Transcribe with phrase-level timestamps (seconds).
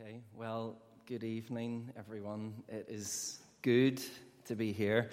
[0.00, 2.54] Okay, well, good evening, everyone.
[2.68, 4.00] It is good
[4.44, 5.10] to be here.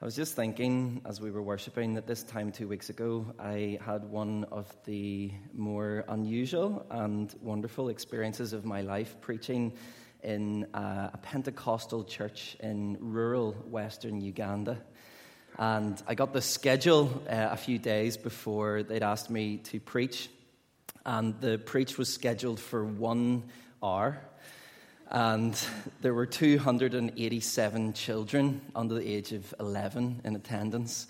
[0.00, 3.78] I was just thinking as we were worshipping that this time two weeks ago, I
[3.84, 9.74] had one of the more unusual and wonderful experiences of my life preaching
[10.22, 14.78] in a, a Pentecostal church in rural western Uganda.
[15.58, 20.30] And I got the schedule uh, a few days before they'd asked me to preach.
[21.04, 23.42] And the preach was scheduled for one
[23.84, 24.18] hour.
[25.10, 25.56] And
[26.00, 31.06] there were 287 children under the age of 11 in attendance.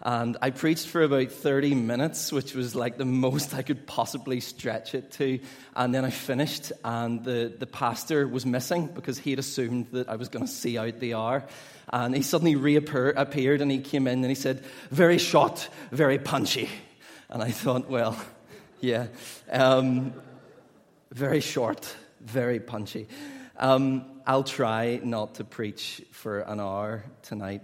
[0.00, 4.40] And I preached for about 30 minutes, which was like the most I could possibly
[4.40, 5.40] stretch it to.
[5.74, 10.08] And then I finished, and the, the pastor was missing because he had assumed that
[10.08, 11.44] I was going to see out the hour.
[11.92, 16.68] And he suddenly reappeared and he came in and he said, Very short, very punchy.
[17.30, 18.16] And I thought, well,
[18.80, 19.06] yeah,
[19.50, 20.12] um,
[21.10, 23.08] very short very punchy.
[23.56, 27.62] Um, I'll try not to preach for an hour tonight.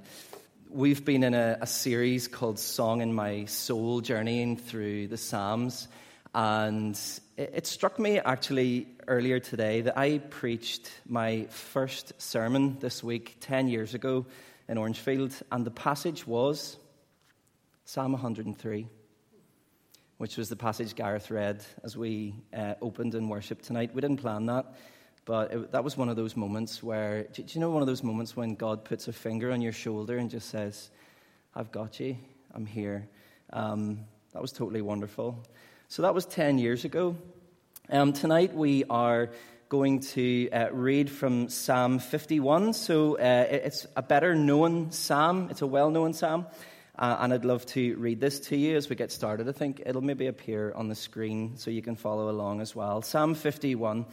[0.69, 5.89] We've been in a, a, series called Song in My Soul, journeying through the Psalms.
[6.33, 6.95] And
[7.37, 13.39] it, it struck me actually earlier today that I preached my first sermon this week
[13.41, 14.27] 10 years ago
[14.69, 16.77] in Orangefield, and the passage was
[17.85, 18.87] Psalm 103
[20.21, 23.95] which was the passage Gareth read as we uh, opened in worship tonight.
[23.95, 24.75] We didn't plan that,
[25.25, 28.03] but it, that was one of those moments where, do, you know one of those
[28.03, 30.91] moments when God puts a finger on your shoulder and just says,
[31.55, 32.19] I've got you,
[32.53, 33.09] I'm here?
[33.51, 34.01] Um,
[34.35, 35.43] that was totally wonderful.
[35.89, 37.17] So that was 10 years ago.
[37.89, 39.31] Um, tonight we are
[39.71, 42.75] going to uh, read from Psalm 51.
[42.75, 46.45] So uh, it's a better known psalm, it's a well known psalm.
[47.01, 49.49] Uh, and I'd love to read this to you as we get started.
[49.49, 53.01] I think it'll maybe appear on the screen so you can follow along as well.
[53.01, 54.05] Psalm 51.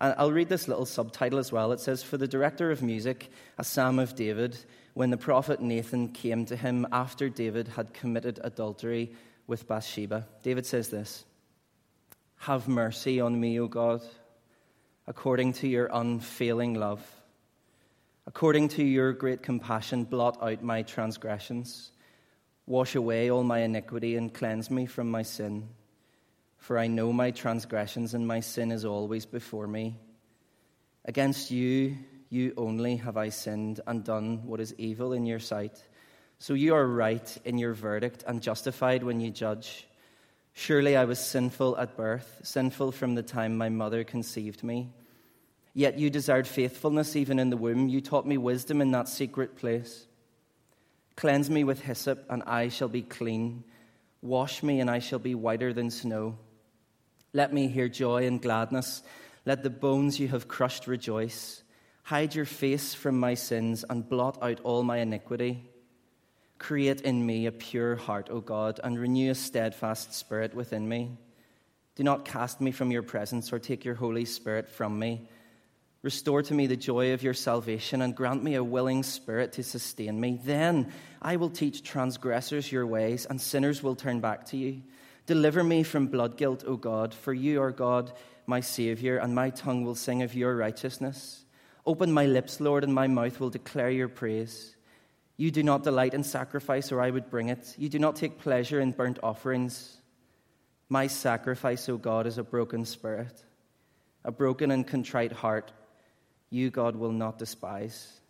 [0.00, 1.70] And I'll read this little subtitle as well.
[1.70, 4.58] It says, For the director of music, a psalm of David,
[4.94, 9.12] when the prophet Nathan came to him after David had committed adultery
[9.46, 10.26] with Bathsheba.
[10.42, 11.24] David says this
[12.38, 14.02] Have mercy on me, O God,
[15.06, 17.06] according to your unfailing love.
[18.26, 21.91] According to your great compassion, blot out my transgressions.
[22.66, 25.68] Wash away all my iniquity and cleanse me from my sin.
[26.58, 29.98] For I know my transgressions, and my sin is always before me.
[31.04, 31.96] Against you,
[32.30, 35.82] you only have I sinned and done what is evil in your sight.
[36.38, 39.86] So you are right in your verdict and justified when you judge.
[40.54, 44.90] Surely I was sinful at birth, sinful from the time my mother conceived me.
[45.74, 47.88] Yet you desired faithfulness even in the womb.
[47.88, 50.06] You taught me wisdom in that secret place.
[51.16, 53.64] Cleanse me with hyssop, and I shall be clean.
[54.22, 56.38] Wash me, and I shall be whiter than snow.
[57.32, 59.02] Let me hear joy and gladness.
[59.44, 61.62] Let the bones you have crushed rejoice.
[62.04, 65.68] Hide your face from my sins and blot out all my iniquity.
[66.58, 71.16] Create in me a pure heart, O God, and renew a steadfast spirit within me.
[71.94, 75.28] Do not cast me from your presence or take your Holy Spirit from me.
[76.02, 79.62] Restore to me the joy of your salvation and grant me a willing spirit to
[79.62, 80.40] sustain me.
[80.42, 84.82] Then I will teach transgressors your ways, and sinners will turn back to you.
[85.26, 88.12] Deliver me from blood guilt, O God, for you are God,
[88.46, 91.44] my Savior, and my tongue will sing of your righteousness.
[91.86, 94.74] Open my lips, Lord, and my mouth will declare your praise.
[95.36, 97.76] You do not delight in sacrifice, or I would bring it.
[97.78, 99.98] You do not take pleasure in burnt offerings.
[100.88, 103.44] My sacrifice, O God, is a broken spirit,
[104.24, 105.72] a broken and contrite heart
[106.52, 108.20] you, God, will not despise.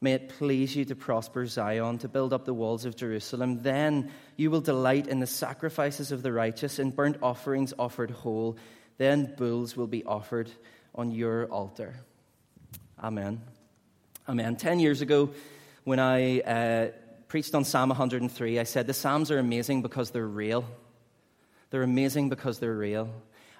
[0.00, 3.62] May it please you to prosper Zion, to build up the walls of Jerusalem.
[3.62, 8.56] Then you will delight in the sacrifices of the righteous, in burnt offerings offered whole.
[8.98, 10.50] Then bulls will be offered
[10.94, 11.94] on your altar.
[13.02, 13.40] Amen.
[14.28, 14.56] Amen.
[14.56, 15.30] Ten years ago,
[15.84, 16.88] when I uh,
[17.28, 20.64] preached on Psalm 103, I said the Psalms are amazing because they're real.
[21.70, 23.08] They're amazing because they're real.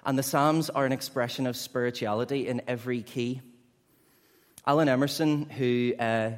[0.05, 3.41] And the Psalms are an expression of spirituality in every key.
[4.65, 6.31] Alan Emerson, who uh,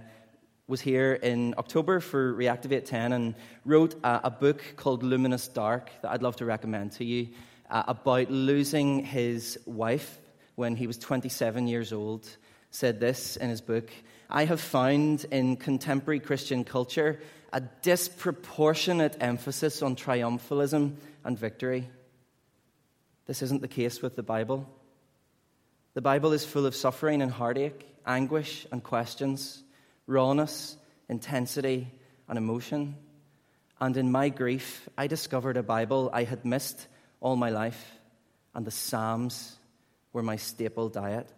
[0.67, 3.35] was here in October for Reactivate 10 and
[3.65, 7.27] wrote a, a, book called Luminous Dark that I'd love to recommend to you
[7.69, 10.17] uh, about losing his wife
[10.55, 12.27] when he was 27 years old.
[12.71, 13.91] Said this in his book
[14.27, 17.19] I have found in contemporary Christian culture
[17.53, 21.87] a disproportionate emphasis on triumphalism and victory.
[23.27, 24.67] This isn't the case with the Bible.
[25.93, 29.63] The Bible is full of suffering and heartache anguish and questions,
[30.07, 30.77] rawness,
[31.09, 31.91] intensity,
[32.27, 32.95] and emotion.
[33.79, 36.87] And in my grief, I discovered a Bible I had missed
[37.19, 37.99] all my life,
[38.53, 39.57] and the Psalms
[40.13, 41.29] were my staple diet.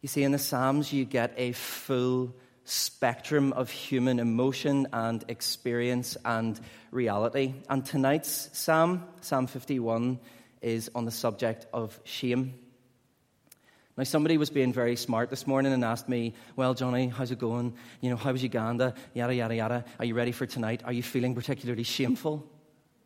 [0.00, 2.34] You see, in the Psalms, you get a full
[2.64, 6.60] spectrum of human emotion and experience and
[6.90, 7.54] reality.
[7.68, 10.18] And tonight's Psalm, Psalm 51,
[10.60, 12.54] is on the subject of shame.
[13.98, 17.40] Now, somebody was being very smart this morning and asked me, Well, Jonny, how's it
[17.40, 17.74] going?
[18.00, 18.94] You know, how was Uganda?
[19.12, 19.84] Yada, yada, yada.
[19.98, 20.82] Are you ready for tonight?
[20.84, 22.48] Are you feeling particularly shameful?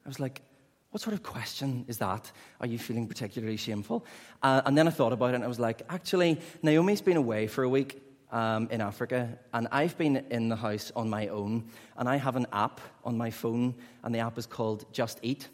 [0.04, 0.42] I was like,
[0.90, 2.30] What sort of question is that?
[2.60, 4.04] Are you feeling particularly shameful?
[4.42, 7.46] Uh, and then I thought about it and I was like, Actually, Naomi's been away
[7.46, 11.64] for a week um, in Africa, and I've been in the house on my own,
[11.96, 15.48] and I have an app on my phone, and the app is called Just Eat.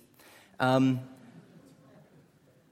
[0.58, 0.98] Um,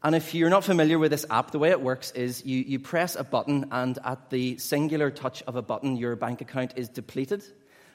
[0.07, 2.79] and if you're not familiar with this app, the way it works is you, you
[2.79, 6.89] press a button, and at the singular touch of a button, your bank account is
[6.89, 7.43] depleted.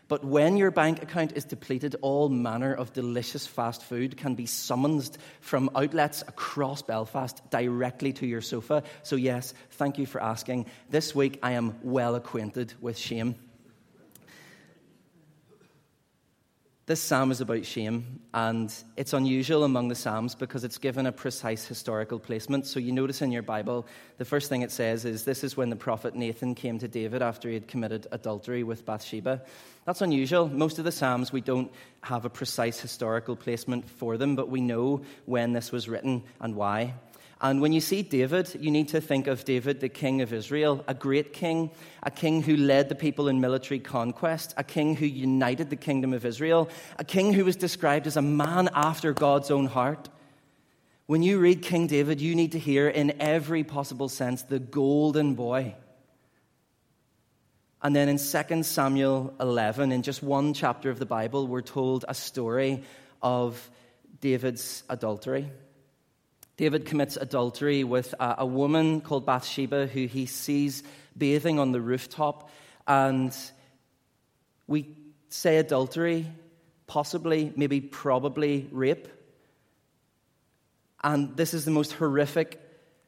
[0.10, 4.46] But when your bank account is depleted, all manner of delicious fast food can be
[4.46, 8.84] summoned from outlets across Belfast directly to your sofa.
[9.04, 10.66] So, yes, thank you for asking.
[10.90, 13.36] This week I am well acquainted with shame.
[16.92, 21.12] This psalm is about shame, and it's unusual among the psalms because it's given a
[21.14, 22.68] precise historical placement.
[22.68, 25.70] So you notice in your Bible, the first thing it says is this is when
[25.70, 29.42] the prophet Nathan came to David after he had committed adultery with Bathsheba.
[29.86, 30.50] That's unusual.
[30.50, 31.72] Most of the psalms, we don't
[32.02, 36.58] have a precise historical placement for them, but we know when this was written and
[36.58, 36.96] why.
[37.44, 40.86] And when you see David, you need to think of David, the king of Israel,
[40.88, 41.72] a great king,
[42.04, 46.14] a king who led the people in military conquest, a king who united the kingdom
[46.14, 50.08] of Israel, a king who was described as a man after God's own heart.
[51.08, 55.34] When you read King David, you need to hear in every possible sense the golden
[55.34, 55.74] boy.
[57.82, 62.06] And then in 2 Samuel 11, in just one chapter of the Bible, we're told
[62.08, 62.84] a story
[63.20, 63.72] of
[64.20, 65.50] David's adultery.
[66.62, 70.84] David commits adultery with a, a woman called Bathsheba who he sees
[71.18, 72.52] bathing on the rooftop.
[72.88, 73.36] And
[74.68, 74.96] we
[75.30, 76.28] say adultery,
[76.86, 79.08] possibly, maybe, probably rape.
[81.04, 82.62] And this is the most horrific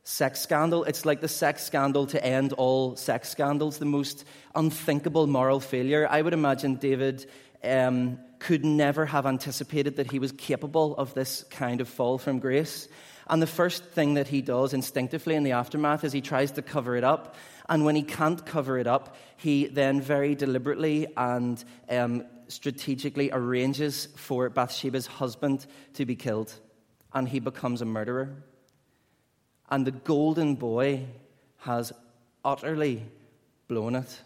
[0.04, 0.84] sex scandal.
[0.86, 6.08] It's like the sex scandal to end all sex scandals, the most unthinkable moral failure.
[6.10, 7.30] I would imagine David
[7.64, 12.40] um, could never have anticipated that he was capable of this kind of fall from
[12.40, 12.88] grace.
[13.28, 16.62] And the first thing that he does instinctively in the aftermath is he tries to
[16.62, 17.36] cover it up.
[17.70, 24.08] And when he can't cover it up, he then very deliberately and um, strategically arranges
[24.16, 26.54] for Bathsheba's husband to be killed.
[27.14, 28.36] And he becomes a murderer.
[29.70, 31.06] And the golden boy
[31.60, 31.94] has
[32.44, 33.04] utterly
[33.68, 34.22] blown it.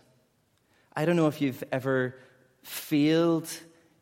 [0.95, 2.15] I don't know if you've ever
[2.63, 3.47] failed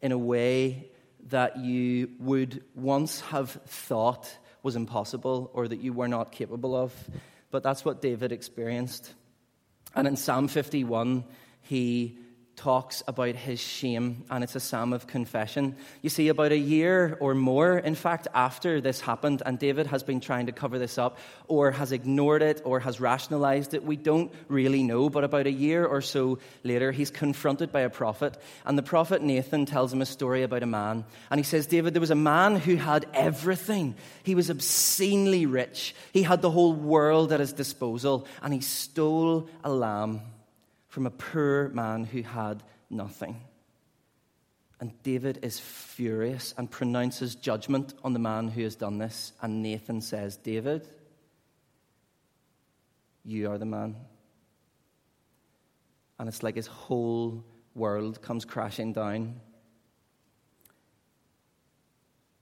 [0.01, 0.89] in a way
[1.27, 6.91] that you would once have thought was impossible or that you were not capable of.
[7.51, 9.13] But that's what David experienced.
[9.95, 11.23] And in Psalm 51,
[11.62, 12.17] he
[12.56, 15.75] talks about his shame, and it's a psalm of confession.
[16.02, 20.04] You see, about a year or more, in fact, after this happened, and David has
[20.04, 21.18] been trying to cover this up,
[21.48, 25.10] or has ignored it, or has rationalized it, we don't really know.
[25.10, 29.22] But about a year or so later, he's confronted by a prophet, and the prophet
[29.22, 31.06] Nathan tells him a story about a man.
[31.30, 33.96] And he says, David, there was a man who had everything.
[34.24, 39.50] He was obscenely rich, he had the whole world at his disposal, and he stole
[39.63, 40.22] a lamb
[40.96, 43.42] from a poor man who had nothing.
[44.80, 49.34] And David is furious and pronounces judgment on the man who has done this.
[49.42, 50.88] And Nathan says, David,
[53.25, 53.98] you are the man.
[56.18, 59.42] And it's like his whole world comes crashing down.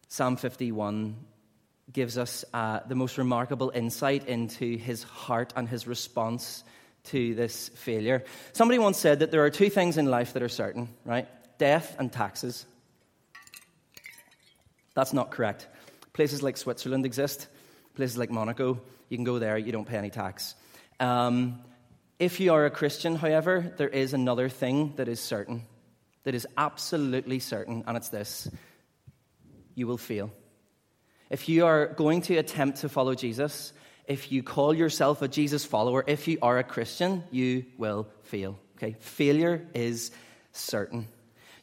[0.10, 1.16] Psalm 51
[1.92, 6.64] gives us uh, the most remarkable insight into his heart and his response
[7.06, 8.24] to this failure.
[8.54, 11.28] Somebody once said that there are two things in life that are certain, right?
[11.58, 12.66] Death and taxes.
[14.96, 15.68] That's not correct.
[16.14, 17.48] Places like Switzerland exist,
[17.96, 18.80] places like Monaco,
[19.10, 20.56] you can go there, you don't pay any tax.
[21.00, 21.62] Um,
[22.20, 25.64] if you are a Christian, however, there is another thing that is certain,
[26.24, 28.50] that is absolutely certain, and it's this
[29.76, 30.32] you will fail.
[31.30, 33.74] If you are going to attempt to follow Jesus,
[34.08, 38.60] if you call yourself a Jesus follower, if you are a Christian, you will fail.
[38.78, 38.96] Okay?
[39.00, 40.12] Failure is
[40.52, 41.08] certain.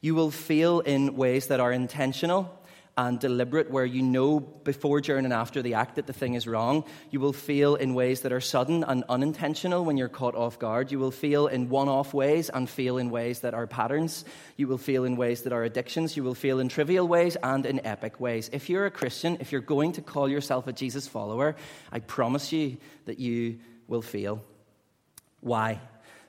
[0.00, 2.58] You will fail in ways that are intentional
[2.96, 6.46] and deliberate, where you know before, during, and after the act that the thing is
[6.46, 6.84] wrong.
[7.10, 10.92] You will feel in ways that are sudden and unintentional when you're caught off guard.
[10.92, 14.24] You will feel in one off ways and feel in ways that are patterns.
[14.56, 16.16] You will feel in ways that are addictions.
[16.16, 18.50] You will feel in trivial ways and in epic ways.
[18.52, 21.56] If you're a Christian, if you're going to call yourself a Jesus follower,
[21.90, 24.42] I promise you that you will feel.
[25.40, 25.80] Why?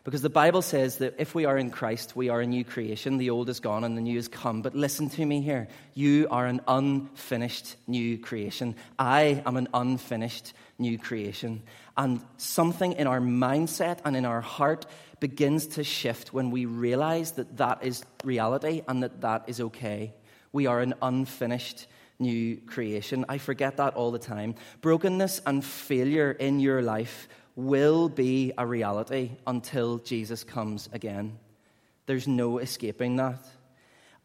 [0.03, 3.17] Because the Bible says that if we are in Christ, we are a new creation.
[3.17, 4.63] The old is gone and the new has come.
[4.63, 5.67] But listen to me here.
[5.93, 8.75] You are an unfinished new creation.
[8.98, 11.62] I am an unfinished new creation.
[11.96, 14.88] And something in our mindset and in our heart
[15.20, 20.15] begins to shift when we realize that that is reality and that that is okay.
[20.51, 21.86] We are an unfinished
[22.17, 23.25] new creation.
[23.29, 24.55] I forget that all the time.
[24.81, 27.27] Brokenness and failure in your life
[27.68, 31.38] will be a reality until Jesus comes again.
[32.06, 33.46] There's no escaping that.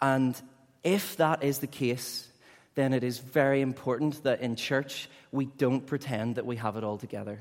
[0.01, 0.41] And
[0.83, 2.29] if that is the case,
[2.75, 6.85] then it is very important that in church we don't pretend that we have it
[6.85, 7.41] all together.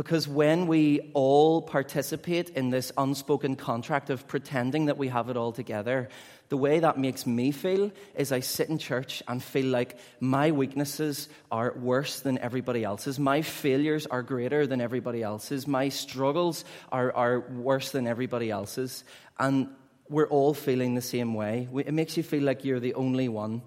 [0.00, 5.36] Because when we all participate in this unspoken contract of pretending that we have it
[5.36, 6.08] all together,
[6.48, 10.52] the way that makes me feel is I sit in church and feel like my
[10.52, 13.18] weaknesses are worse than everybody else's.
[13.18, 15.66] My failures are greater than everybody else's.
[15.66, 19.04] My struggles are, are worse than everybody else's.
[19.38, 19.68] And
[20.08, 21.68] we're all feeling the same way.
[21.74, 23.60] It makes you feel like you're the only one.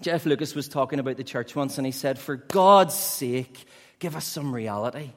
[0.00, 3.66] Jeff Lucas was talking about the church once and he said, For God's sake,
[3.98, 5.10] give us some reality.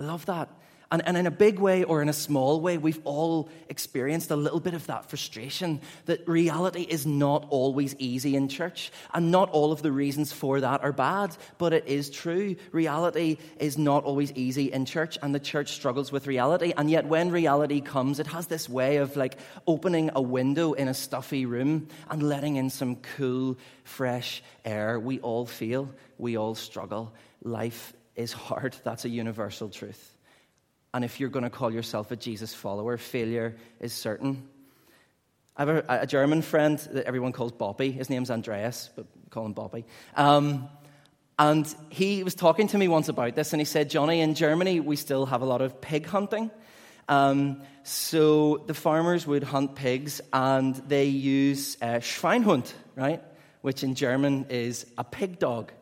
[0.00, 0.48] I love that.
[0.92, 4.36] And, and in a big way or in a small way, we've all experienced a
[4.36, 8.90] little bit of that frustration that reality is not always easy in church.
[9.14, 12.56] And not all of the reasons for that are bad, but it is true.
[12.72, 16.72] Reality is not always easy in church, and the church struggles with reality.
[16.76, 19.38] And yet, when reality comes, it has this way of like
[19.68, 24.98] opening a window in a stuffy room and letting in some cool, fresh air.
[24.98, 25.88] We all feel,
[26.18, 27.12] we all struggle.
[27.44, 28.76] Life is hard.
[28.84, 30.16] That's a universal truth.
[30.92, 34.48] And if you're going to call yourself a Jesus follower, failure is certain.
[35.56, 37.90] I have a, a German friend that everyone calls Bobby.
[37.90, 39.84] His name's Andreas, but call him Bobby.
[40.16, 40.68] Um,
[41.38, 44.80] and he was talking to me once about this, and he said, Jonny, in Germany,
[44.80, 46.50] we still have a lot of pig hunting.
[47.08, 53.22] Um, so the farmers would hunt pigs, and they use uh, Schweinhund, right?
[53.62, 55.72] Which in German is a pig dog.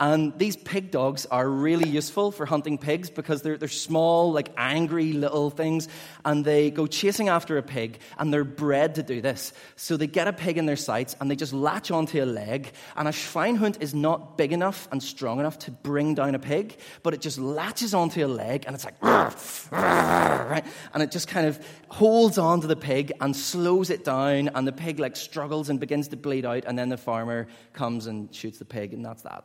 [0.00, 4.50] And these pig dogs are really useful for hunting pigs because they're, they're small, like
[4.56, 5.88] angry little things,
[6.24, 9.52] and they go chasing after a pig, and they're bred to do this.
[9.74, 12.70] So they get a pig in their sights, and they just latch onto a leg,
[12.96, 16.76] and a Schweinhund is not big enough and strong enough to bring down a pig,
[17.02, 20.64] but it just latches onto a leg, and it's like, right?
[20.94, 24.66] And it just kind of holds on to the pig and slows it down, and
[24.66, 28.32] the pig like struggles and begins to bleed out, and then the farmer comes and
[28.32, 29.44] shoots the pig, and that's that.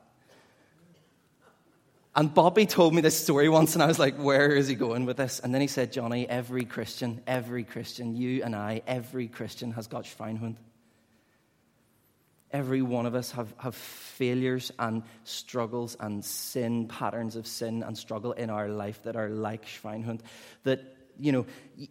[2.15, 5.05] And Bobby told me this story once, and I was like, where is he going
[5.05, 5.39] with this?
[5.39, 9.87] And then he said, Jonny, every Christian, every Christian, you and I, every Christian has
[9.87, 10.57] got Schweinhund.
[12.51, 17.97] Every one of us have, have failures and struggles and sin, patterns of sin and
[17.97, 20.19] struggle in our life that are like Schweinhund,
[20.65, 21.45] that you know,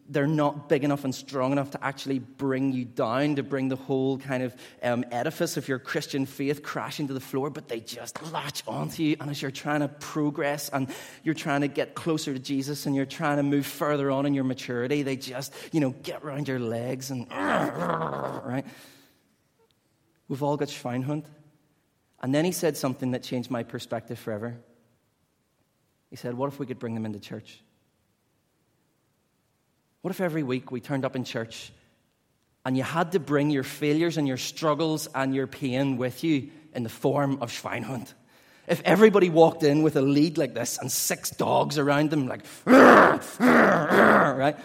[0.08, 3.76] they're not big enough and strong enough to actually bring you down, to bring the
[3.76, 7.80] whole kind of um, edifice of your Christian faith crashing to the floor, but they
[7.80, 9.16] just latch onto you.
[9.20, 10.88] And as you're trying to progress and
[11.22, 14.34] you're trying to get closer to Jesus and you're trying to move further on in
[14.34, 18.64] your maturity, they just, you know, get around your legs and, right?
[20.28, 21.24] We've all got Schweinhund.
[22.20, 24.56] And then he said something that changed my perspective forever.
[26.08, 27.62] He said, What if we could bring them into church?
[30.02, 31.72] What if every week we turned up in church
[32.66, 36.50] and you had to bring your failures and your struggles and your pain with you
[36.74, 38.12] in the form of Schweinhund?
[38.66, 42.44] If everybody walked in with a lead like this and six dogs around them, like,
[42.66, 44.56] right?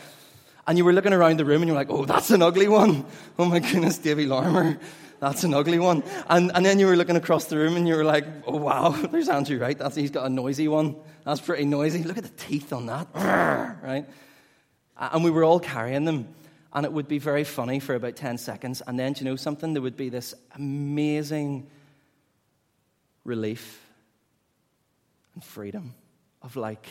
[0.66, 3.06] And you were looking around the room and you're like, oh, that's an ugly one.
[3.40, 4.80] Oh my goodness, Davy Larmer.
[5.20, 6.04] That's an ugly one.
[6.28, 8.90] And, and then you were looking across the room and you were like, oh wow,
[9.12, 9.78] there's Andrew Right?
[9.78, 10.96] That's, he's got a noisy one.
[11.26, 12.04] That's pretty noisy.
[12.04, 13.08] Look at the teeth on that.
[13.84, 14.06] right?
[14.98, 16.28] And we were all carrying them.
[16.74, 18.82] And it would be very funny for about 10 seconds.
[18.86, 19.74] And then, do you know something?
[19.74, 21.68] There would be this amazing
[23.24, 23.82] relief
[25.34, 25.94] and freedom
[26.42, 26.88] of like,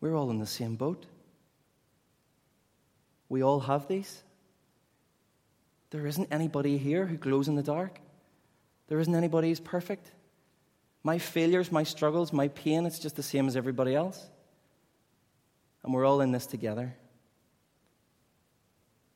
[0.00, 1.06] we're all in the same boat.
[3.28, 4.22] We all have these.
[5.90, 7.98] There isn't anybody here who glows in the dark.
[8.88, 10.10] There isn't anybody who's perfect.
[11.02, 14.26] My failures, my struggles, my pain, it's just the same as everybody else
[15.84, 16.96] and we're all in this together.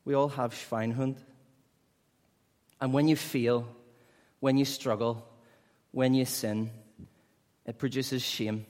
[0.05, 1.17] We all have Schweinhund.
[2.81, 3.67] And when you feel,
[4.41, 5.27] when you struggle,
[5.91, 6.71] when you sin,
[7.67, 8.67] it produces shame.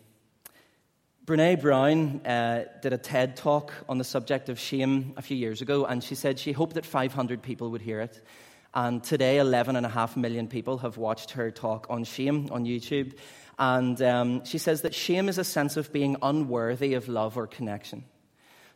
[1.26, 5.60] Brene Brown uh, did a TED talk on the subject of shame a few years
[5.60, 8.22] ago, and she said she hoped that 500 people would hear it.
[8.72, 13.18] And today, 11.5 million people have watched her talk on shame on YouTube.
[13.58, 17.46] And um, she says that shame is a sense of being unworthy of love or
[17.46, 18.04] connection.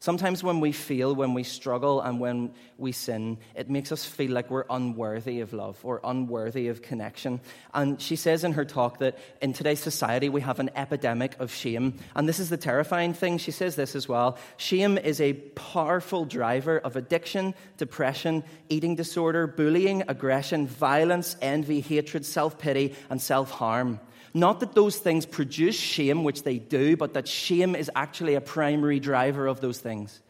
[0.02, 4.32] Sometimes when we feel, when we struggle, and when we sin, it makes us feel
[4.32, 7.40] like we're unworthy of love or unworthy of connection.
[7.72, 11.52] And she says in her talk that in today's society we have an epidemic of
[11.54, 12.00] shame.
[12.16, 13.38] And this is the terrifying thing.
[13.38, 19.46] She says this as well shame is a powerful driver of addiction, depression, eating disorder,
[19.46, 24.00] bullying, aggression, violence, envy, hatred, self pity, and self harm.
[24.34, 28.40] Not that those things produce shame, which they do, but that shame is actually a
[28.40, 30.20] primary driver of those things.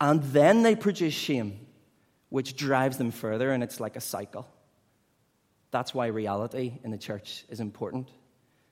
[0.00, 1.66] And then they produce shame,
[2.28, 4.48] which drives them further, and it's like a cycle.
[5.70, 8.08] That's why reality in the church is important,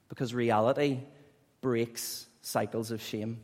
[0.09, 1.01] because reality
[1.61, 3.41] breaks cycles of shame.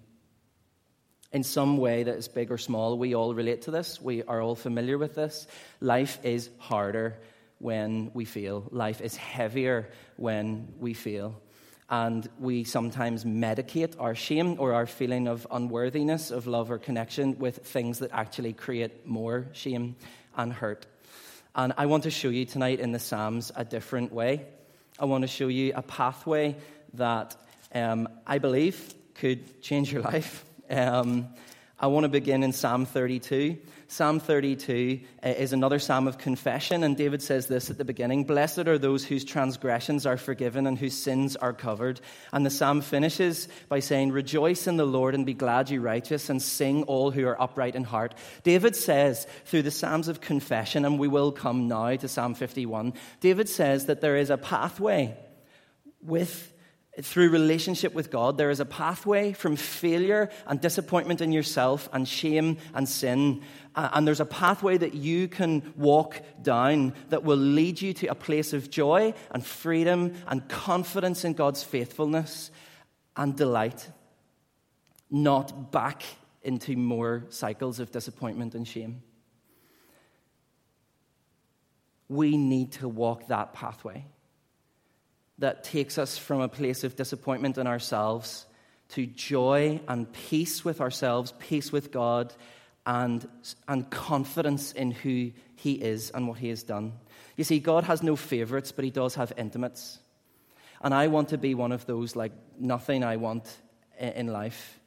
[1.33, 4.01] In some way that is big or small, we all relate to this.
[4.01, 5.47] We are all familiar with this.
[5.81, 7.19] Life is harder
[7.63, 8.65] when we feel.
[8.71, 11.41] Life is heavier when we feel.
[11.89, 17.39] And we sometimes medicate our shame or our feeling of unworthiness of love or connection
[17.39, 19.97] with things that actually create more shame
[20.37, 20.87] and hurt.
[21.55, 24.47] And I want to show you tonight in the Psalms a different way.
[24.99, 26.57] I want to show you a pathway
[26.95, 27.37] that
[27.75, 30.45] um, I believe could change your life.
[30.69, 31.29] Um,
[31.83, 33.59] I want to begin in Psalm 32.
[33.89, 38.23] Psalm 32 uh, is another psalm of confession, and David says this at the beginning
[38.23, 42.01] Blessed are those whose transgressions are forgiven and whose sins are covered.
[42.33, 46.31] And the psalm finishes by saying, Rejoice in the Lord and be glad, you righteous,
[46.31, 48.15] and sing all who are upright in heart.
[48.45, 52.93] David says through the psalms of confession, and we will come now to Psalm 51,
[53.19, 55.17] David says that there is a pathway
[56.01, 56.52] with
[57.01, 62.07] through relationship with God, there is a pathway from failure and disappointment in yourself and
[62.07, 63.43] shame and sin.
[63.75, 68.09] Uh, and there's a pathway that you can walk down that will lead you to
[68.09, 72.51] a place of joy and freedom and confidence in God's faithfulness
[73.17, 73.89] and delight,
[75.11, 76.03] not back
[76.43, 79.03] into more cycles of disappointment and shame.
[82.09, 84.05] We need to walk that pathway
[85.43, 88.47] that takes us from a place of disappointment in ourselves
[88.91, 92.33] to joy and peace with ourselves, peace with God,
[92.87, 93.29] and,
[93.67, 96.93] and confidence in who He is and what He has done.
[97.37, 99.99] You see, God has no favorites, but He does have intimates.
[100.81, 103.49] And I want to be one of those like nothing I want
[103.99, 104.79] in life.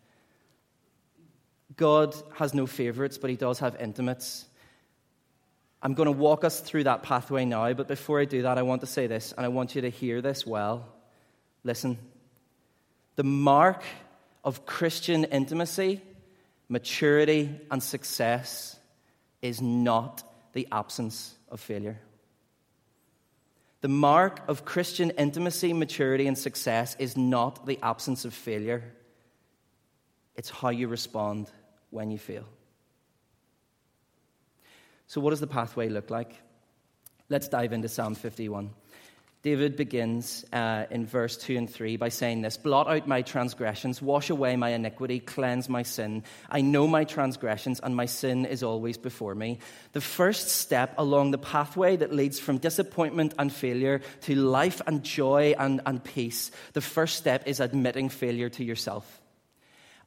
[1.76, 4.46] God has no favorites, but He does have intimates.
[5.82, 8.64] I'm going to walk us through that pathway now, but before I do that, I
[8.64, 10.88] want to say this, and I want you to hear this well.
[11.64, 11.98] Listen.
[13.16, 13.84] The mark
[14.44, 16.02] of Christian intimacy,
[16.70, 18.78] maturity, and success
[19.42, 22.00] is not the absence of failure.
[23.82, 28.84] The mark of Christian intimacy, maturity, and success is not the absence of failure.
[30.36, 31.52] It's how you respond
[31.92, 32.46] when you fail.
[35.08, 36.36] So, what does the pathway look like?
[37.30, 38.70] Let's dive into Psalm 51.
[39.46, 44.02] David begins uh, in verse 2 and 3 by saying this Blot out my transgressions,
[44.02, 46.24] wash away my iniquity, cleanse my sin.
[46.50, 49.60] I know my transgressions, and my sin is always before me.
[49.91, 55.04] The first step along the pathway that leads from disappointment and failure to life and
[55.04, 59.22] joy and, and peace, the first step is admitting failure to yourself.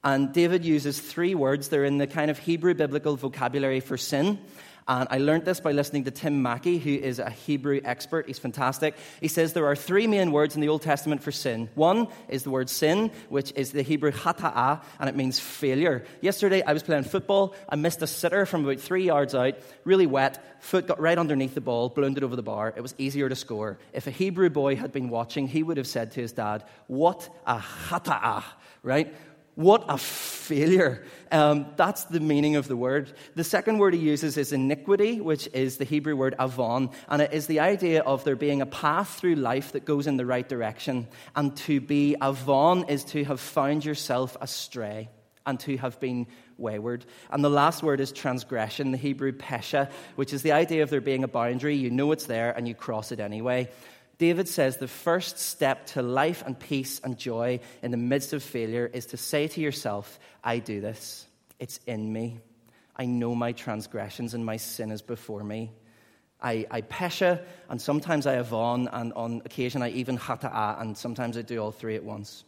[0.03, 1.69] And David uses three words.
[1.69, 4.41] They're in the kind of Hebrew biblical vocabulary for sin.
[4.89, 8.27] And I learned this by listening to Tim Mackie, who is a Hebrew expert.
[8.27, 8.95] He's fantastic.
[9.21, 11.69] He says there are three main words in the Old Testament for sin.
[11.75, 16.07] One is the word sin, which is the Hebrew hata'ah, and it means failure.
[16.23, 17.55] Yesterday, I was playing football.
[17.69, 20.43] I missed a sitter from about three yards out, really wet.
[20.61, 22.73] Foot got right underneath the ball, blundered over the bar.
[22.75, 23.79] It was easier to score.
[23.93, 27.29] If a Hebrew boy had been watching, he would have said to his dad, What
[27.47, 28.45] a hata'ah,
[28.83, 29.15] right?
[29.59, 31.03] What a failure.
[31.33, 33.13] Um, that's the meaning of the word.
[33.35, 37.33] The second word he uses is iniquity, which is the Hebrew word avon, and it
[37.33, 40.49] is the idea of there being a path through life that goes in the right
[40.49, 41.09] direction.
[41.35, 45.09] And to be avon is to have found yourself astray
[45.45, 47.05] and to have been wayward.
[47.29, 51.01] And the last word is transgression, the Hebrew pesha, which is the idea of there
[51.01, 51.75] being a boundary.
[51.75, 53.71] You know it's there and you cross it anyway.
[54.19, 58.43] David says the first step to life and peace and joy in the midst of
[58.43, 61.27] failure is to say to yourself, I do this.
[61.61, 62.41] It's in me.
[62.97, 65.71] I know my transgressions and my sin is before me.
[66.41, 71.37] I, I pesha, and sometimes I avon, and on occasion I even hata'a, and sometimes
[71.37, 72.45] I do all three at once.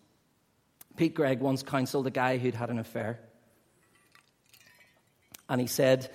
[0.96, 3.18] Pete Greig once counseled a guy who'd had an affair.
[5.48, 6.08] And he said,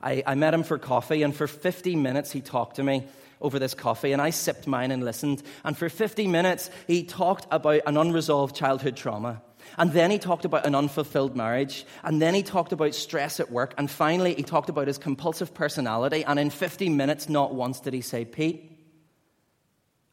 [0.00, 3.04] I, I met him for coffee, and for 50 minutes he talked to me
[3.40, 5.42] over this coffee, and I sipped mine and listened.
[5.64, 9.42] And for 50 minutes, he talked about an unresolved childhood trauma.
[9.76, 11.84] And then he talked about an unfulfilled marriage.
[12.02, 13.74] And then he talked about stress at work.
[13.76, 16.24] And finally, he talked about his compulsive personality.
[16.24, 18.72] And in 50 minutes, not once did he say, Pete,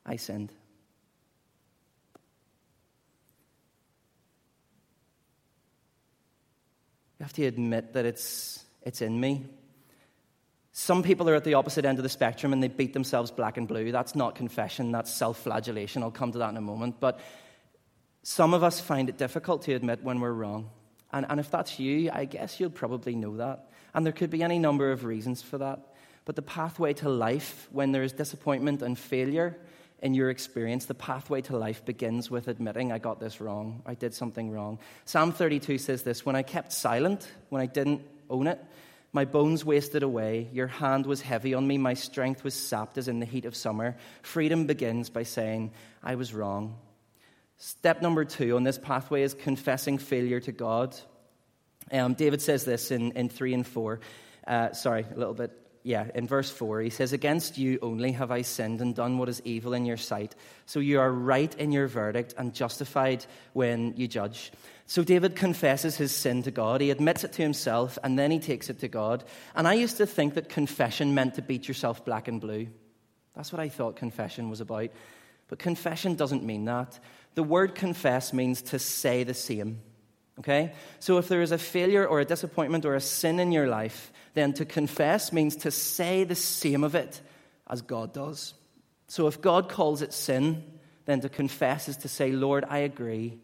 [0.05, 0.51] I sinned.
[7.19, 9.45] You have to admit that it's, it's in me.
[10.77, 13.55] Some people are at the opposite end of the spectrum and they beat themselves black
[13.55, 13.93] and blue.
[13.93, 16.03] That's not confession, that's self flagellation.
[16.03, 16.99] I'll come to that in a moment.
[16.99, 17.21] But
[18.23, 20.69] some of us find it difficult to admit when we're wrong.
[21.13, 23.69] And, and if that's you, I guess you'll probably know that.
[23.93, 25.79] And there could be any number of reasons for that.
[26.25, 29.57] But the pathway to life, when there is disappointment and failure
[30.01, 33.81] in your experience, the pathway to life begins with admitting, I got this wrong.
[33.85, 34.79] I did something wrong.
[35.05, 38.59] Psalm 32 says this When I kept silent, when I didn't own it,
[39.15, 40.49] my bones wasted away.
[40.51, 41.77] Your hand was heavy on me.
[41.77, 43.95] My strength was sapped as in the heat of summer.
[44.23, 45.71] Freedom begins by saying,
[46.03, 46.75] I was wrong.
[47.55, 50.97] Step number two on this pathway is confessing failure to God.
[51.93, 54.01] Um, David says this in, in 3 and 4.
[54.45, 55.57] Uh, sorry, a little bit.
[55.83, 59.29] Yeah, in verse 4, he says, Against you only have I sinned and done what
[59.29, 60.35] is evil in your sight.
[60.65, 64.51] So you are right in your verdict and justified when you judge.
[64.87, 66.79] So David confesses his sin to God.
[66.79, 69.23] He admits it to himself and then he takes it to God.
[69.55, 72.67] And I used to think that confession meant to beat yourself black and blue.
[73.35, 74.89] That's what I thought confession was about.
[75.47, 76.99] But confession doesn't mean that.
[77.33, 79.81] The word confess means to say the same.
[80.39, 80.73] Okay?
[80.99, 84.11] So if there is a failure or a disappointment or a sin in your life,
[84.35, 87.21] then to confess means to say the same of it
[87.67, 88.53] as God does.
[89.07, 90.63] So if God calls it sin,
[91.05, 93.39] then to confess is to say, Lord, I agree,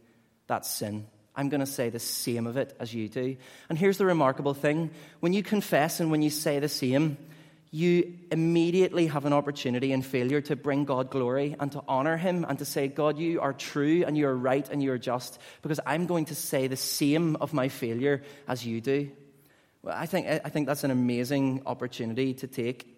[0.47, 1.07] that's sin.
[1.35, 3.37] I'm going to say the same of it as you do.
[3.69, 7.17] And here's the remarkable thing when you confess and when you say the same,
[7.73, 12.45] you immediately have an opportunity in failure to bring God glory and to honor Him
[12.47, 15.39] and to say, God, you are true and you are right and you are just
[15.61, 19.09] because I'm going to say the same of my failure as you do.
[19.83, 22.93] Well, I think, I think that's an amazing opportunity to take.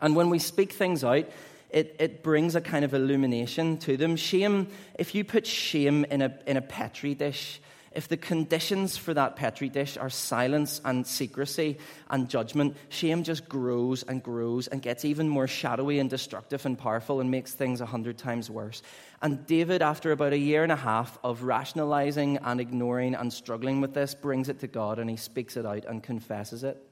[0.00, 1.28] And when we speak things out,
[1.70, 4.16] it, it brings a kind of illumination to them.
[4.16, 7.60] Shame, if you put shame in a, in a petri dish,
[7.92, 11.78] if the conditions for that Petri dish are silence and secrecy
[12.08, 16.78] and judgment, shame just grows and grows and gets even more shadowy and destructive and
[16.78, 18.82] powerful and makes things a hundred times worse.
[19.22, 23.80] And David, after about a year and a half of rationalizing and ignoring and struggling
[23.80, 26.87] with this, brings it to God and he speaks it out and confesses it.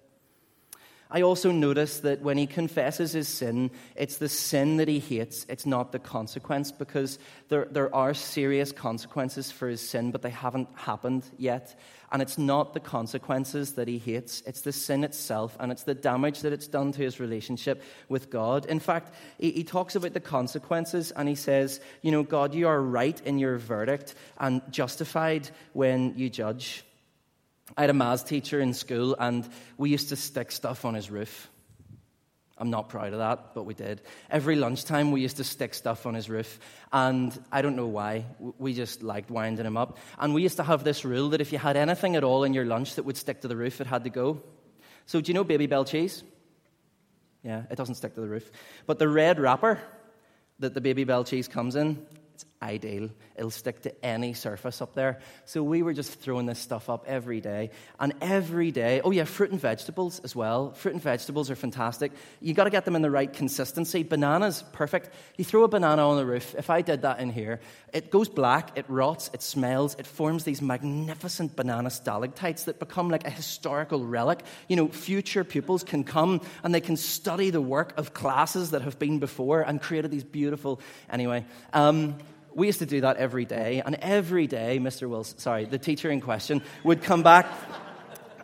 [1.09, 5.47] I also notice that when he confesses his sin, it's the sin that he hates,
[5.49, 10.31] it's not the consequence, because there, there are serious consequences for his sin, but they
[10.31, 11.79] haven't happened yet.
[12.11, 15.95] And it's not the consequences that he hates, it's the sin itself, and it's the
[15.95, 18.67] damage that it's done to his relationship with God.
[18.67, 22.67] In fact, he, he talks about the consequences, and he says, You know, God, you
[22.67, 26.86] are right in your verdict and justified when you judge.
[27.77, 31.11] I had a maths teacher in school, and we used to stick stuff on his
[31.11, 31.49] roof.
[32.59, 34.01] I'm not proud of that, but we did.
[34.31, 36.59] Every lunchtime, we used to stick stuff on his roof,
[36.93, 38.25] and I don't know why.
[38.39, 39.99] We just liked winding him up.
[40.19, 42.55] And we used to have this rule that if you had anything at all in
[42.55, 44.43] your lunch that would stick to the roof, it had to go.
[45.05, 46.23] So, do you know Babybel cheese?
[47.43, 48.51] Yeah, it doesn't stick to the roof.
[48.87, 49.79] But the red wrapper
[50.59, 52.07] that the Babybel cheese comes in,
[52.63, 53.11] ideal.
[53.37, 55.21] It'll stick to any surface up there.
[55.45, 57.71] So we were just throwing this stuff up every day.
[58.01, 60.73] And every day, oh yeah, fruit and vegetables as well.
[60.73, 62.13] Fruit and vegetables are fantastic.
[62.41, 64.03] You got to get them in the right consistency.
[64.03, 65.11] Bananas, perfect.
[65.37, 66.55] You throw a banana on the roof.
[66.57, 67.61] If I did that in here,
[67.93, 73.11] it goes black, it rots, it smells, it forms these magnificent banana stalactites that become
[73.11, 74.43] like a historical relic.
[74.69, 78.83] You know, future pupils can come and they can study the work of classes that
[78.83, 80.81] have been before and created these beautiful.
[81.11, 82.17] Anyway, um,
[82.57, 85.09] we used to do that every day, and every day, Mr.
[85.09, 87.47] Wilson, sorry, the teacher in question, would come back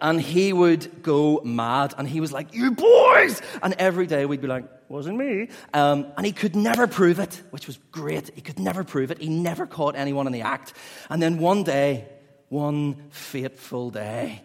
[0.02, 3.40] and he would go mad, and he was like, You boys!
[3.62, 5.48] And every day we'd be like, Wasn't me.
[5.72, 8.30] Um, and he could never prove it, which was great.
[8.34, 9.18] He could never prove it.
[9.18, 10.74] He never caught anyone in the act.
[11.08, 12.06] And then one day,
[12.48, 14.42] one fateful day,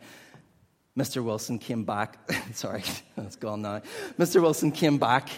[0.97, 1.23] Mr.
[1.23, 2.31] Wilson came back.
[2.53, 2.83] sorry,
[3.17, 3.81] it's gone now.
[4.17, 4.41] Mr.
[4.41, 5.29] Wilson came back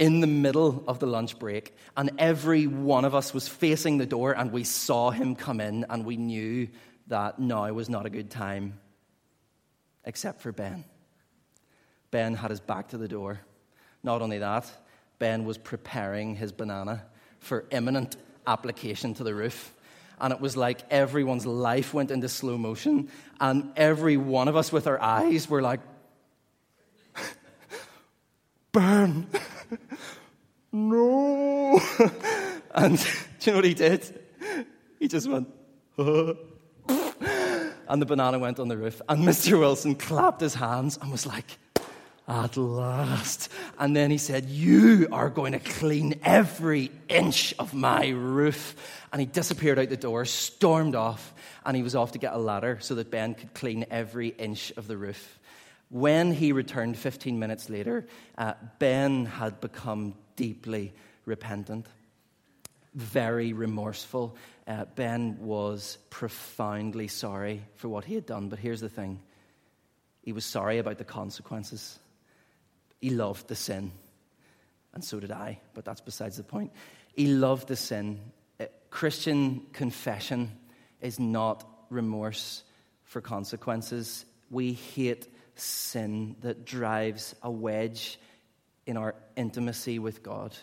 [0.00, 4.06] in the middle of the lunch break, and every one of us was facing the
[4.06, 6.66] door, and we saw him come in, and we knew
[7.08, 8.80] that now was not a good time,
[10.06, 10.84] except for Ben.
[12.10, 13.40] Ben had his back to the door.
[14.02, 14.72] Not only that,
[15.18, 17.04] Ben was preparing his banana
[17.38, 19.74] for imminent application to the roof.
[20.18, 24.72] And it was like everyone's life went into slow motion, and every one of us
[24.72, 25.80] with our eyes were like,
[28.72, 29.26] Burn!
[30.72, 31.80] no!
[32.74, 32.98] and
[33.40, 34.20] do you know what he did?
[34.98, 35.48] He just went,
[35.96, 36.36] and
[38.00, 39.00] the banana went on the roof.
[39.08, 39.58] And Mr.
[39.58, 41.58] Wilson clapped his hands and was like,
[42.30, 43.48] at last.
[43.78, 48.76] And then he said, You are going to clean every inch of my roof.
[49.12, 51.34] And he disappeared out the door, stormed off,
[51.66, 54.72] and he was off to get a ladder so that Ben could clean every inch
[54.76, 55.39] of the roof.
[55.90, 58.06] When he returned 15 minutes later,
[58.38, 60.92] uh, Ben had become deeply
[61.26, 61.86] repentant,
[62.94, 64.36] very remorseful.
[64.66, 68.48] Uh, ben was profoundly sorry for what he had done.
[68.48, 69.20] But here's the thing
[70.22, 71.98] he was sorry about the consequences.
[73.00, 73.92] He loved the sin,
[74.92, 76.72] and so did I, but that's besides the point.
[77.14, 78.20] He loved the sin.
[78.60, 80.52] Uh, Christian confession
[81.00, 82.62] is not remorse
[83.04, 84.24] for consequences.
[84.50, 88.18] We hate sin that drives a wedge
[88.86, 90.56] in our intimacy with God.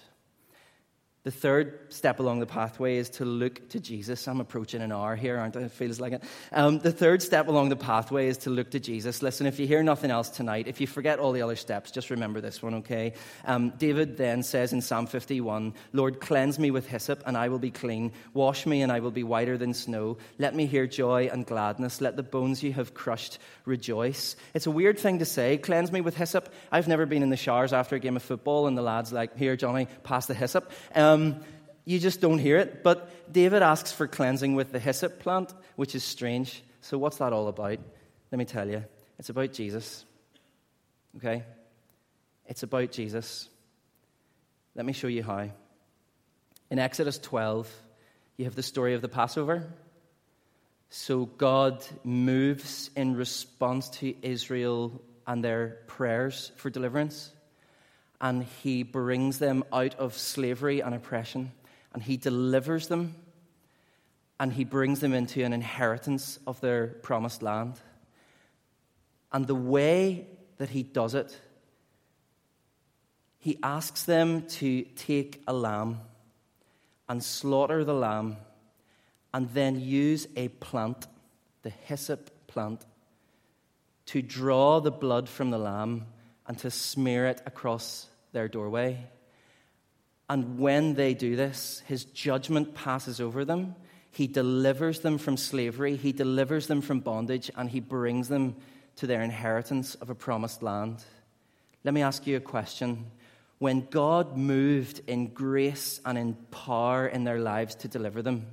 [1.23, 4.29] The third step along the pathway is to look to Jesus.
[4.29, 5.63] I'm approaching an hour here, aren't I?
[5.63, 6.23] It feels like it.
[6.53, 9.21] Um, the third step along the pathway is to look to Jesus.
[9.21, 12.11] Listen, if you hear nothing else tonight, if you forget all the other steps, just
[12.11, 13.11] remember this one, okay?
[13.43, 17.59] Um, David then says in Psalm 51 Lord, cleanse me with hyssop, and I will
[17.59, 18.13] be clean.
[18.33, 20.17] Wash me, and I will be whiter than snow.
[20.37, 21.99] Let me hear joy and gladness.
[21.99, 24.37] Let the bones you have crushed rejoice.
[24.53, 26.53] It's a weird thing to say, cleanse me with hyssop.
[26.71, 29.37] I've never been in the showers after a game of football, and the lad's like,
[29.37, 30.71] Here, Jonny, pass the hyssop.
[30.95, 31.43] Um, um,
[31.85, 32.83] you just don't hear it.
[32.83, 36.63] But David asks for cleansing with the hyssop plant, which is strange.
[36.81, 37.79] So, what's that all about?
[38.31, 38.83] Let me tell you.
[39.19, 40.05] It's about Jesus.
[41.17, 41.43] Okay?
[42.45, 43.49] It's about Jesus.
[44.75, 45.49] Let me show you how.
[46.69, 47.71] In Exodus 12,
[48.37, 49.67] you have the story of the Passover.
[50.89, 57.31] So God moves in response to Israel and their prayers for deliverance
[58.19, 61.51] and he brings them out of slavery and oppression,
[61.93, 63.15] and he delivers them,
[64.39, 67.79] and he brings them into an inheritance of their promised land.
[69.31, 70.27] And the way
[70.57, 71.39] that he does it,
[73.39, 75.99] he asks them to take a lamb
[77.07, 78.37] and slaughter the lamb,
[79.33, 81.07] and then use a plant,
[81.61, 82.85] the hyssop plant,
[84.07, 86.05] to draw the blood from the lamb
[86.47, 89.05] and to smear it across their doorway.
[90.29, 93.75] And when they do this, his judgment passes over them.
[94.11, 98.55] He delivers them from slavery, he delivers them from bondage, and he brings them
[98.95, 101.03] to their inheritance of a promised land.
[101.83, 103.11] Let me ask you a question.
[103.59, 108.47] When God moved in grace and in power in their lives to deliver them,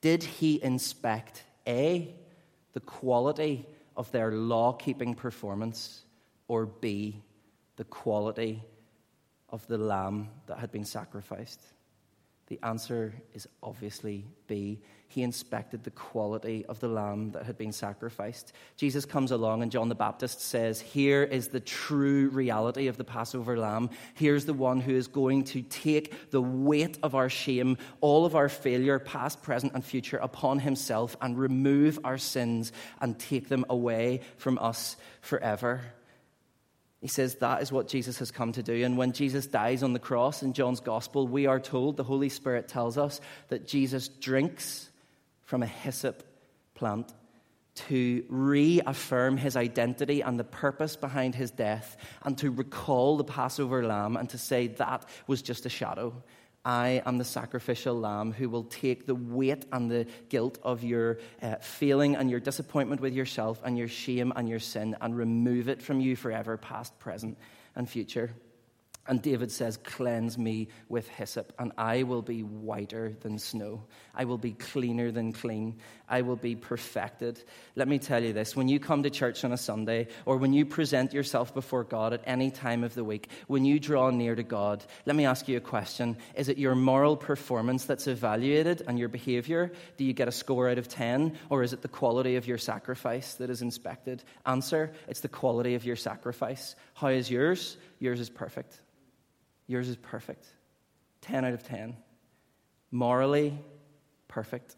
[0.00, 2.14] did he inspect A,
[2.72, 6.02] the quality of their law keeping performance?
[6.50, 7.22] Or B,
[7.76, 8.60] the quality
[9.50, 11.62] of the lamb that had been sacrificed?
[12.48, 14.80] The answer is obviously B.
[15.06, 18.52] He inspected the quality of the lamb that had been sacrificed.
[18.76, 23.04] Jesus comes along, and John the Baptist says, Here is the true reality of the
[23.04, 23.90] Passover lamb.
[24.14, 28.34] Here's the one who is going to take the weight of our shame, all of
[28.34, 33.64] our failure, past, present, and future, upon himself and remove our sins and take them
[33.68, 35.82] away from us forever.
[37.00, 38.84] He says that is what Jesus has come to do.
[38.84, 42.28] And when Jesus dies on the cross in John's gospel, we are told, the Holy
[42.28, 44.90] Spirit tells us, that Jesus drinks
[45.42, 46.22] from a hyssop
[46.74, 47.12] plant
[47.74, 53.82] to reaffirm his identity and the purpose behind his death and to recall the Passover
[53.82, 56.12] lamb and to say that was just a shadow.
[56.64, 61.18] I am the sacrificial lamb who will take the weight and the guilt of your
[61.40, 65.68] uh, feeling and your disappointment with yourself and your shame and your sin and remove
[65.68, 67.38] it from you forever, past, present,
[67.76, 68.34] and future.
[69.06, 73.82] And David says, Cleanse me with hyssop, and I will be whiter than snow.
[74.14, 75.78] I will be cleaner than clean.
[76.10, 77.42] I will be perfected.
[77.76, 80.52] Let me tell you this when you come to church on a Sunday, or when
[80.52, 84.34] you present yourself before God at any time of the week, when you draw near
[84.34, 86.16] to God, let me ask you a question.
[86.34, 89.72] Is it your moral performance that's evaluated and your behavior?
[89.96, 91.38] Do you get a score out of 10?
[91.48, 94.24] Or is it the quality of your sacrifice that is inspected?
[94.44, 96.74] Answer it's the quality of your sacrifice.
[96.94, 97.76] How is yours?
[98.00, 98.80] Yours is perfect.
[99.68, 100.44] Yours is perfect.
[101.22, 101.96] 10 out of 10.
[102.90, 103.56] Morally,
[104.26, 104.74] perfect.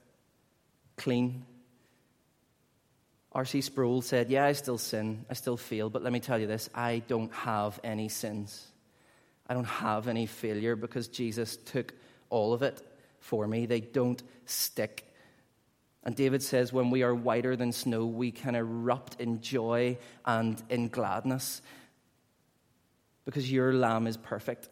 [1.02, 1.44] Clean.
[3.32, 3.60] R.C.
[3.60, 5.24] Sproul said, Yeah, I still sin.
[5.28, 8.68] I still fail, But let me tell you this I don't have any sins.
[9.48, 11.92] I don't have any failure because Jesus took
[12.30, 12.80] all of it
[13.18, 13.66] for me.
[13.66, 15.04] They don't stick.
[16.04, 20.62] And David says, when we are whiter than snow, we can erupt in joy and
[20.70, 21.62] in gladness
[23.24, 24.68] because your lamb is perfect.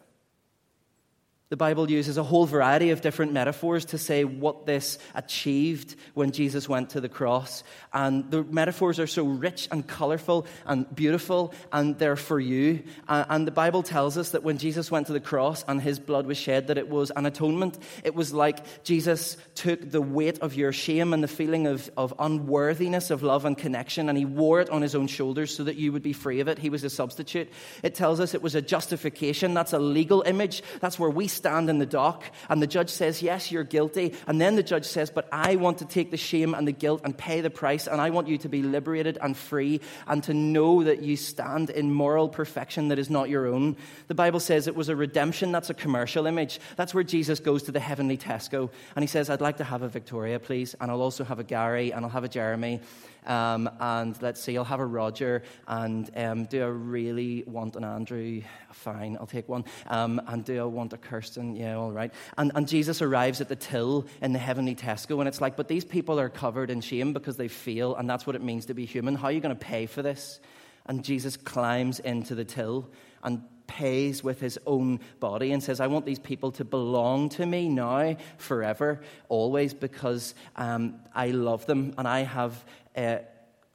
[1.51, 6.31] The Bible uses a whole variety of different metaphors to say what this achieved when
[6.31, 7.65] Jesus went to the cross.
[7.93, 12.85] And the metaphors are so rich and colorful and beautiful, and they're for you.
[13.09, 16.25] And the Bible tells us that when Jesus went to the cross and his blood
[16.25, 17.81] was shed, that it was an atonement.
[18.05, 22.15] It was like Jesus took the weight of your shame and the feeling of, of
[22.21, 25.75] unworthiness of love and connection, and he wore it on his own shoulders so that
[25.75, 26.61] you would be free of it.
[26.61, 27.51] He was a substitute.
[27.83, 29.53] It tells us it was a justification.
[29.53, 30.63] That's a legal image.
[30.79, 34.15] That's where we stand in the dock and the judge says, Yes, you're guilty.
[34.27, 37.01] And then the judge says, But I want to take the shame and the guilt
[37.05, 40.35] and pay the price, and I want you to be liberated and free and to
[40.35, 43.77] know that you stand in moral perfection that is not your own.
[44.09, 45.53] The Bible says it was a redemption.
[45.53, 46.61] That's a commercial image.
[46.77, 49.83] That's where Jesus goes to the heavenly Tesco and he says, I'd like to have
[49.83, 52.81] a Victoria, please, and I'll also have a Gary and I'll have a Jeremy.
[53.27, 55.43] Um, and let's see, I'll have a Roger.
[55.67, 58.43] And um, do I really want an Andrew?
[58.73, 59.65] Fine, I'll take one.
[59.87, 61.30] Um, and do I want a Kirsten?
[61.37, 62.13] And yeah, all right.
[62.37, 65.69] And, and Jesus arrives at the till in the heavenly Tesco, and it's like, but
[65.69, 68.75] these people are covered in shame because they fail, and that's what it means to
[68.75, 69.15] be human.
[69.15, 70.41] How are you going to pay for this?
[70.87, 72.91] And Jesus climbs into the till
[73.23, 77.47] and pays with his own body and says, I want these people to belong to
[77.47, 82.65] me now, forever, always, because um, I love them and I have
[82.97, 83.19] uh,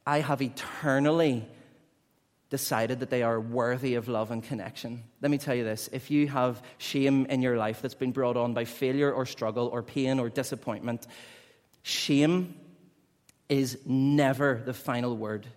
[0.05, 1.47] I have eternally
[2.49, 5.03] decided that they are worthy of love and connection.
[5.21, 8.38] Let me tell you this if you have shame in your life that's been brought
[8.38, 11.08] on by failure or struggle or pain or disappointment,
[11.81, 12.55] shame
[13.49, 15.47] is never the final word,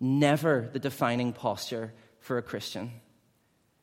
[0.00, 2.90] never the defining posture for a Christian.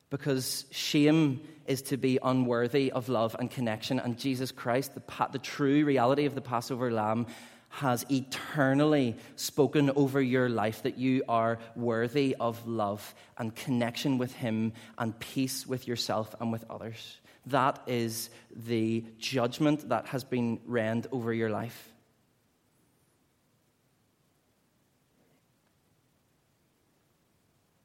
[0.09, 5.39] Because shame is to be unworthy of love and connection, and Jesus Christ, the, the
[5.39, 7.27] true reality of the Passover lamb,
[7.73, 14.31] has eternally spoken over your life that you are worthy of love and connection with
[14.31, 17.17] Him and peace with yourself and with others.
[17.47, 21.89] That is the judgment that has been reigned over your life.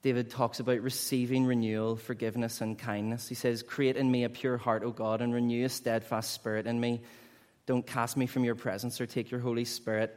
[0.03, 3.27] David talks about receiving renewal, forgiveness, and kindness.
[3.27, 6.67] He says, Create in me a pure heart, O God, and renew a steadfast spirit
[6.67, 7.01] in me.
[7.69, 10.17] Don't cast me from your presence or take your Holy Spirit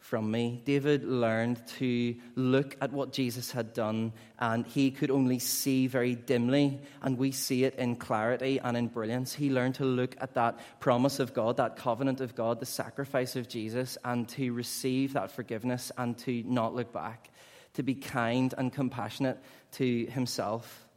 [0.00, 0.60] from me.
[0.64, 6.16] David learned to look at what Jesus had done, and he could only see very
[6.16, 9.32] dimly, and we see it in clarity and in brilliance.
[9.32, 13.36] He learned to look at that promise of God, that covenant of God, the sacrifice
[13.36, 17.30] of Jesus, and to receive that forgiveness and to not look back,
[17.74, 19.38] to be kind and compassionate
[19.74, 20.87] to himself.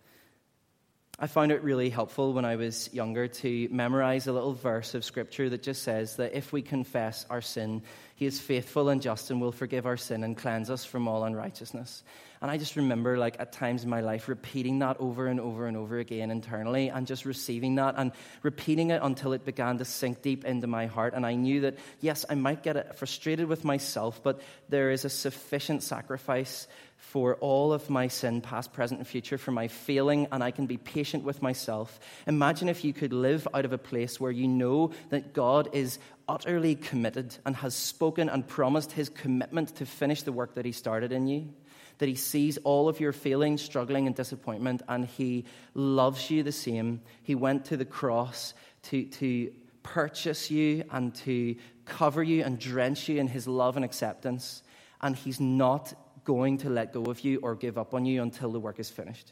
[1.23, 5.05] I found it really helpful when I was younger to memorize a little verse of
[5.05, 7.83] scripture that just says that if we confess our sin,
[8.15, 11.23] he is faithful and just and will forgive our sin and cleanse us from all
[11.23, 12.01] unrighteousness.
[12.41, 15.67] And I just remember, like, at times in my life, repeating that over and over
[15.67, 19.85] and over again internally and just receiving that and repeating it until it began to
[19.85, 21.13] sink deep into my heart.
[21.13, 25.09] And I knew that, yes, I might get frustrated with myself, but there is a
[25.09, 26.67] sufficient sacrifice
[27.01, 30.67] for all of my sin, past, present, and future, for my failing, and I can
[30.67, 31.99] be patient with myself.
[32.27, 35.99] Imagine if you could live out of a place where you know that God is
[36.29, 40.71] utterly committed and has spoken and promised his commitment to finish the work that he
[40.71, 41.53] started in you
[42.01, 46.51] that He sees all of your failing, struggling, and disappointment, and He loves you the
[46.51, 46.99] same.
[47.21, 53.07] He went to the cross to, to purchase you and to cover you and drench
[53.07, 54.63] you in His love and acceptance,
[54.99, 58.51] and He's not going to let go of you or give up on you until
[58.51, 59.31] the work is finished.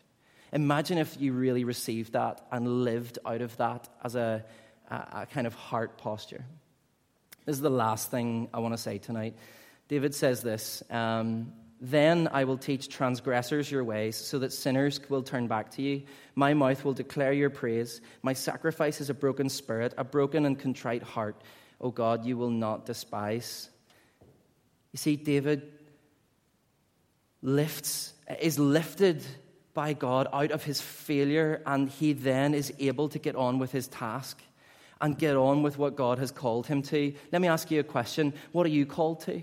[0.51, 4.43] Imagine if you really received that and lived out of that as a,
[4.89, 6.43] a, kind of heart posture.
[7.45, 9.35] This is the last thing I want to say tonight.
[9.87, 15.23] David says this um, then I will teach transgressors your ways, so that sinners will
[15.23, 16.03] turn back to you.
[16.35, 18.01] My mouth will declare your praise.
[18.21, 21.41] My sacrifice is a broken spirit, a broken and contrite heart.
[21.79, 23.69] O God, you will not despise.
[24.91, 25.78] You see, David
[27.41, 29.23] lifts, is lifted
[29.73, 33.71] by God out of his failure, and he then is able to get on with
[33.71, 34.41] his task
[35.01, 37.13] and get on with what God has called him to.
[37.31, 39.41] Let me ask you a question What are you called to?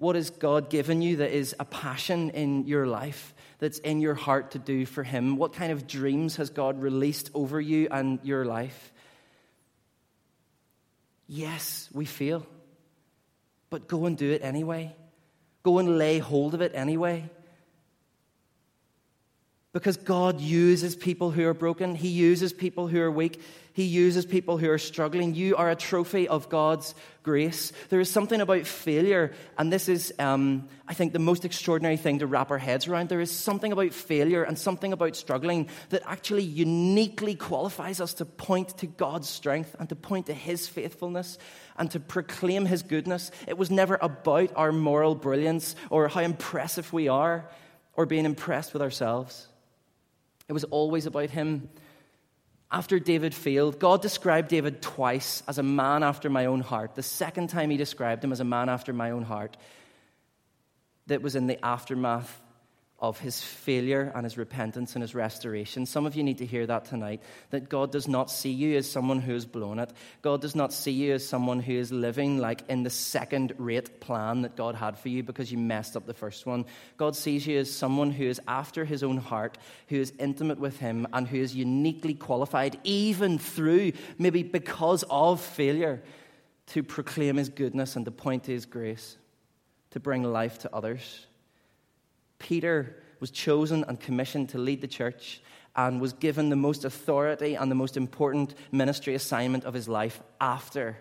[0.00, 4.14] What has God given you that is a passion in your life, that's in your
[4.14, 5.36] heart to do for Him?
[5.36, 8.92] What kind of dreams has God released over you and your life?
[11.28, 12.46] Yes, we feel,
[13.68, 14.96] but go and do it anyway.
[15.62, 17.28] Go and lay hold of it anyway.
[19.72, 23.40] Because God uses people who are broken, He uses people who are weak,
[23.80, 25.34] He uses people who are struggling.
[25.34, 27.72] You are a trophy of God's grace.
[27.88, 32.18] There is something about failure, and this is, um, I think, the most extraordinary thing
[32.18, 33.08] to wrap our heads around.
[33.08, 38.26] There is something about failure and something about struggling that actually uniquely qualifies us to
[38.26, 41.38] point to God's strength and to point to His faithfulness
[41.78, 43.30] and to proclaim His goodness.
[43.48, 47.48] It was never about our moral brilliance or how impressive we are
[47.94, 49.48] or being impressed with ourselves.
[50.50, 51.70] It was always about him.
[52.72, 56.94] After David failed, God described David twice as a man after my own heart.
[56.94, 59.56] The second time he described him as a man after my own heart,
[61.08, 62.40] that was in the aftermath
[63.00, 65.86] of his failure and his repentance and his restoration.
[65.86, 68.90] Some of you need to hear that tonight that God does not see you as
[68.90, 69.90] someone who has blown it.
[70.20, 74.00] God does not see you as someone who is living like in the second rate
[74.00, 76.66] plan that God had for you because you messed up the first one.
[76.98, 79.56] God sees you as someone who is after his own heart,
[79.88, 85.40] who is intimate with him, and who is uniquely qualified, even through, maybe because of
[85.40, 86.02] failure,
[86.66, 89.16] to proclaim his goodness and to point to his grace,
[89.92, 91.26] to bring life to others.
[92.40, 95.40] Peter was chosen and commissioned to lead the church
[95.76, 100.20] and was given the most authority and the most important ministry assignment of his life
[100.40, 100.96] after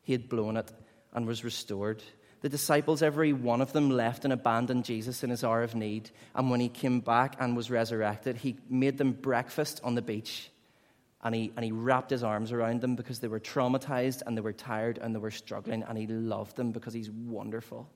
[0.00, 0.72] he had blown it
[1.12, 2.02] and was restored.
[2.40, 6.10] The disciples, every one of them, left and abandoned Jesus in his hour of need.
[6.34, 10.50] And when he came back and was resurrected, he made them breakfast on the beach.
[11.22, 14.40] And he, and he wrapped his arms around them because they were traumatized and they
[14.40, 15.84] were tired and they were struggling.
[15.84, 17.88] And he loved them because he's wonderful.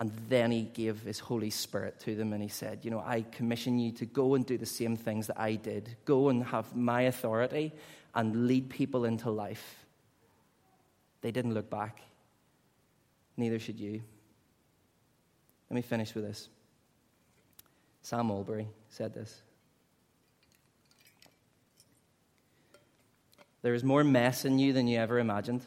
[0.00, 3.22] And then he gave his Holy Spirit to them and he said, You know, I
[3.32, 5.96] commission you to go and do the same things that I did.
[6.04, 7.72] Go and have my authority
[8.14, 9.84] and lead people into life.
[11.20, 12.00] They didn't look back.
[13.36, 14.02] Neither should you.
[15.68, 16.48] Let me finish with this.
[18.02, 19.42] Sam Allberry said this.
[23.62, 25.66] There is more mess in you than you ever imagined.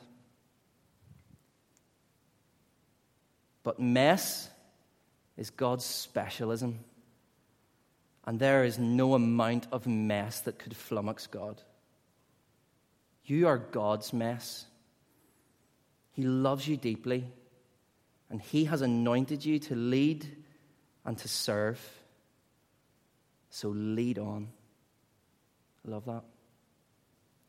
[3.63, 4.49] But mess
[5.37, 6.79] is God's specialism.
[8.25, 11.61] And there is no amount of mess that could flummox God.
[13.25, 14.65] You are God's mess.
[16.11, 17.25] He loves you deeply,
[18.29, 20.27] and He has anointed you to lead
[21.05, 21.79] and to serve.
[23.49, 24.49] So lead on.
[25.85, 26.23] I love that.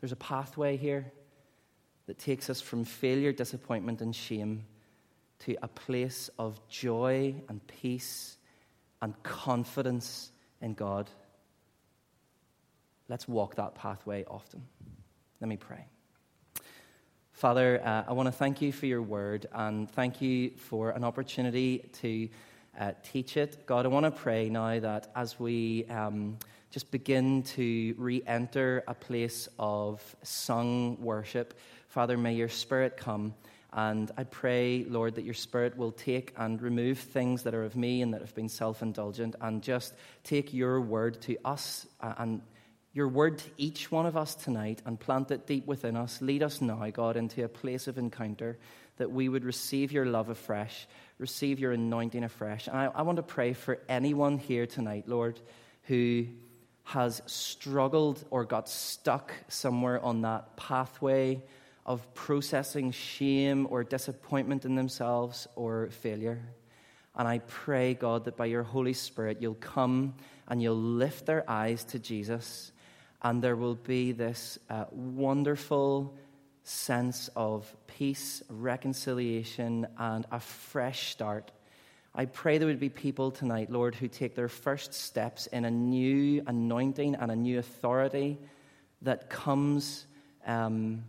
[0.00, 1.12] There's a pathway here
[2.06, 4.64] that takes us from failure, disappointment, and shame
[5.46, 8.36] to a place of joy and peace
[9.00, 10.30] and confidence
[10.60, 11.10] in God.
[13.08, 14.62] Let's walk that pathway often.
[15.40, 15.86] Let me pray.
[17.32, 21.02] Father, uh, I want to thank you for your word and thank you for an
[21.02, 22.28] opportunity to
[22.78, 23.66] uh, teach it.
[23.66, 26.38] God, I want to pray now that as we um,
[26.70, 33.34] just begin to re enter a place of sung worship, Father, may your spirit come
[33.72, 37.74] and I pray, Lord, that your Spirit will take and remove things that are of
[37.74, 39.94] me and that have been self indulgent and just
[40.24, 42.42] take your word to us uh, and
[42.92, 46.20] your word to each one of us tonight and plant it deep within us.
[46.20, 48.58] Lead us now, God, into a place of encounter
[48.98, 50.86] that we would receive your love afresh,
[51.18, 52.68] receive your anointing afresh.
[52.68, 55.40] And I, I want to pray for anyone here tonight, Lord,
[55.84, 56.26] who
[56.84, 61.42] has struggled or got stuck somewhere on that pathway
[61.84, 66.40] of processing shame or disappointment in themselves or failure.
[67.14, 70.14] And I pray, God, that by your Holy Spirit, you'll come
[70.48, 72.72] and you'll lift their eyes to Jesus,
[73.20, 76.16] and there will be this uh, wonderful
[76.64, 81.50] sense of peace, reconciliation, and a fresh start.
[82.14, 85.70] I pray there would be people tonight, Lord, who take their first steps in a
[85.70, 88.38] new anointing and a new authority
[89.02, 90.06] that comes.
[90.46, 91.04] Um,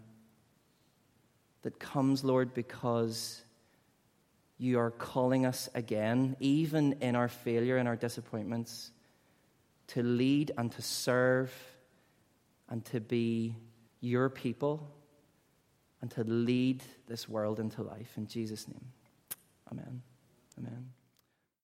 [1.64, 3.44] that comes, Lord, because
[4.58, 8.92] you are calling us again, even in our failure and our disappointments,
[9.88, 11.54] to lead and to serve
[12.70, 13.56] and to be
[14.00, 14.90] your people
[16.02, 18.12] and to lead this world into life.
[18.18, 18.86] In Jesus' name,
[19.72, 20.02] amen.
[20.58, 20.90] Amen.